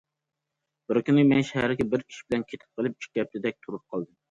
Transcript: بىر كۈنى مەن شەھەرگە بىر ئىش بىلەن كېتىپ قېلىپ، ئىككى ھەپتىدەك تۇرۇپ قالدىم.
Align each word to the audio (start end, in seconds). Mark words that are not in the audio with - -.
بىر 0.91 0.99
كۈنى 1.09 1.25
مەن 1.33 1.43
شەھەرگە 1.51 1.87
بىر 1.93 2.05
ئىش 2.07 2.23
بىلەن 2.31 2.47
كېتىپ 2.49 2.81
قېلىپ، 2.83 2.99
ئىككى 3.05 3.25
ھەپتىدەك 3.27 3.63
تۇرۇپ 3.63 3.87
قالدىم. 3.89 4.15